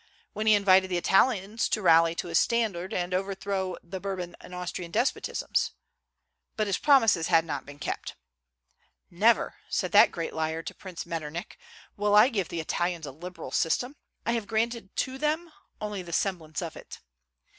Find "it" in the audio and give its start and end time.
16.75-16.99